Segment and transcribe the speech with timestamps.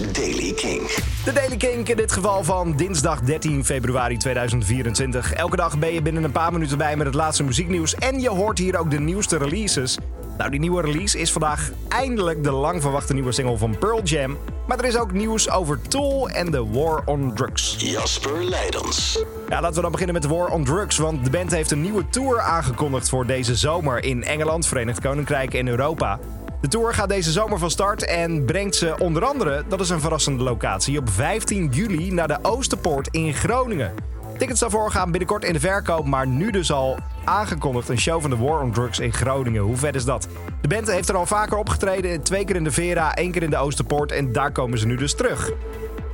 [0.00, 0.80] Daily King.
[1.24, 5.32] De Daily Kink in dit geval van dinsdag 13 februari 2024.
[5.32, 7.94] Elke dag ben je binnen een paar minuten bij met het laatste muzieknieuws.
[7.94, 9.98] En je hoort hier ook de nieuwste releases.
[10.38, 14.38] Nou, die nieuwe release is vandaag eindelijk de lang verwachte nieuwe single van Pearl Jam.
[14.66, 17.74] Maar er is ook nieuws over Tool en de War on Drugs.
[17.78, 19.24] Jasper Leidens.
[19.48, 20.96] Ja, laten we dan beginnen met de War on Drugs.
[20.96, 25.54] Want de band heeft een nieuwe tour aangekondigd voor deze zomer in Engeland, Verenigd Koninkrijk
[25.54, 26.18] en Europa.
[26.60, 30.00] De tour gaat deze zomer van start en brengt ze onder andere, dat is een
[30.00, 33.92] verrassende locatie, op 15 juli naar de Oosterpoort in Groningen.
[34.38, 38.30] Tickets daarvoor gaan binnenkort in de verkoop, maar nu dus al aangekondigd een show van
[38.30, 39.62] de War on Drugs in Groningen.
[39.62, 40.28] Hoe vet is dat?
[40.60, 43.50] De band heeft er al vaker opgetreden, twee keer in de Vera, één keer in
[43.50, 45.52] de Oosterpoort en daar komen ze nu dus terug.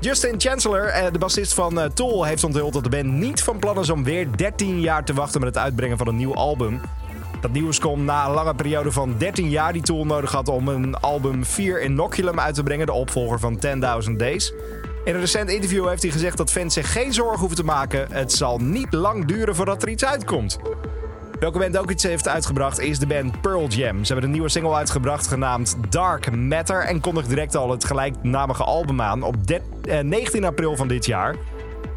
[0.00, 3.58] Justin Chancellor, eh, de bassist van eh, Tool, heeft onthuld dat de band niet van
[3.58, 6.80] plan is om weer 13 jaar te wachten met het uitbrengen van een nieuw album.
[7.46, 10.68] Dat nieuws komt na een lange periode van 13 jaar die Tool nodig had om
[10.68, 13.60] een album 4 Inoculum uit te brengen, de opvolger van
[14.06, 14.52] 10.000 Days.
[15.04, 18.06] In een recent interview heeft hij gezegd dat fans zich geen zorgen hoeven te maken.
[18.10, 20.58] Het zal niet lang duren voordat er iets uitkomt.
[21.40, 24.04] Welke band ook iets heeft uitgebracht is de band Pearl Jam.
[24.04, 28.64] Ze hebben een nieuwe single uitgebracht genaamd Dark Matter en kondigt direct al het gelijknamige
[28.64, 29.36] album aan op
[30.02, 31.36] 19 eh, april van dit jaar.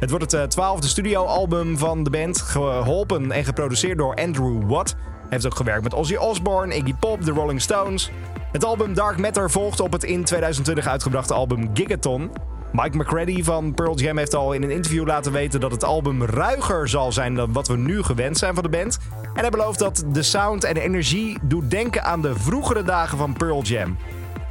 [0.00, 4.96] Het wordt het eh, twaalfde studioalbum van de band, geholpen en geproduceerd door Andrew Watt.
[5.28, 8.10] Heeft ook gewerkt met Ozzy Osbourne, Iggy Pop, The Rolling Stones.
[8.52, 12.30] Het album Dark Matter volgt op het in 2020 uitgebrachte album Gigaton.
[12.72, 16.24] Mike McCready van Pearl Jam heeft al in een interview laten weten dat het album
[16.24, 18.98] ruiger zal zijn dan wat we nu gewend zijn van de band.
[19.34, 23.18] En hij belooft dat de sound en de energie doet denken aan de vroegere dagen
[23.18, 23.96] van Pearl Jam.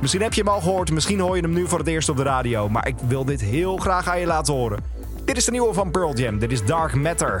[0.00, 2.16] Misschien heb je hem al gehoord, misschien hoor je hem nu voor het eerst op
[2.16, 4.78] de radio, maar ik wil dit heel graag aan je laten horen.
[5.24, 7.40] Dit is de nieuwe van Pearl Jam, dit is Dark Matter.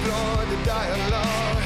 [0.00, 1.59] Explore the dialogue.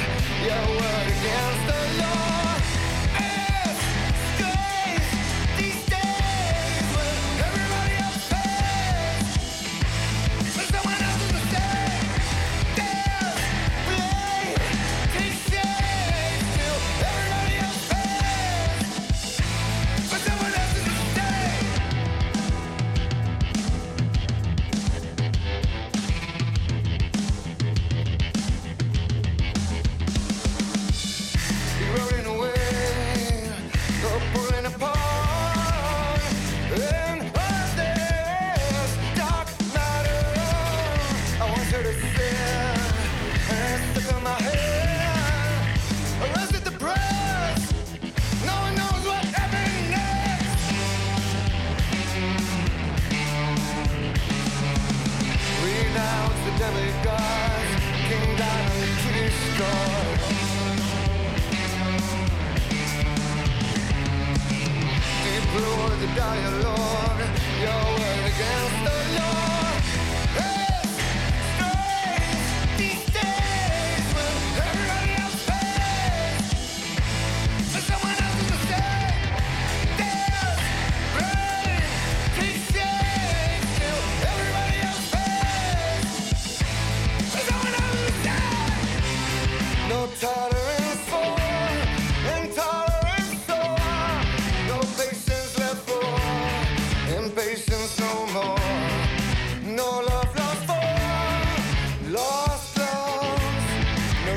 [66.15, 66.94] Dialogue.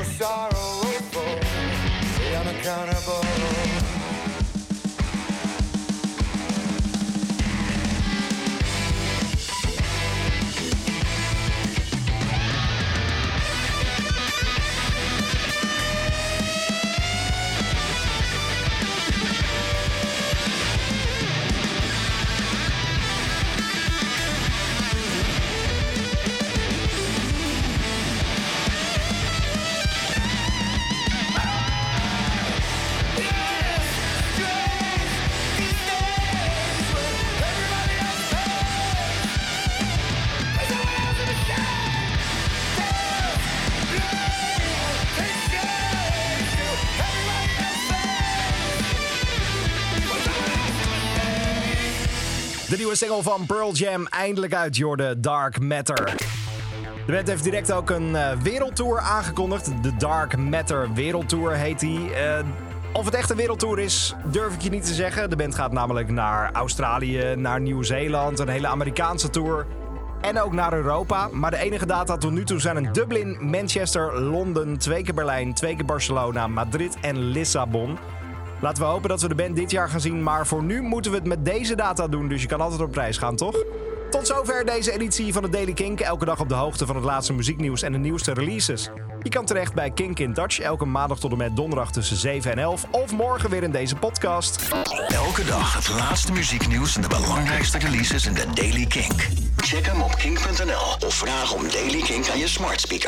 [0.03, 1.39] sorrowful,
[2.39, 3.98] unaccountable.
[52.69, 56.15] De nieuwe single van Pearl Jam eindelijk uit Jorde Dark Matter.
[57.05, 59.83] De band heeft direct ook een uh, wereldtour aangekondigd.
[59.83, 61.99] De Dark Matter Wereldtour heet die.
[61.99, 62.39] Uh,
[62.93, 65.29] of het echt een wereldtour is, durf ik je niet te zeggen.
[65.29, 69.65] De band gaat namelijk naar Australië, naar Nieuw-Zeeland, een hele Amerikaanse tour.
[70.21, 71.29] En ook naar Europa.
[71.31, 75.53] Maar de enige data tot nu toe zijn een Dublin, Manchester, Londen, twee keer Berlijn,
[75.53, 77.97] twee keer Barcelona, Madrid en Lissabon.
[78.61, 80.23] Laten we hopen dat we de band dit jaar gaan zien.
[80.23, 82.27] Maar voor nu moeten we het met deze data doen.
[82.27, 83.63] Dus je kan altijd op prijs gaan, toch?
[84.09, 85.99] Tot zover deze editie van de Daily Kink.
[85.99, 88.89] Elke dag op de hoogte van het laatste muzieknieuws en de nieuwste releases.
[89.21, 90.59] Je kan terecht bij Kink in Dutch.
[90.59, 92.85] Elke maandag tot en met donderdag tussen 7 en 11.
[92.91, 94.67] Of morgen weer in deze podcast.
[95.07, 99.27] Elke dag het laatste muzieknieuws en de belangrijkste releases in de Daily Kink.
[99.57, 102.97] Check hem op kink.nl of vraag om Daily Kink aan je smart speaker.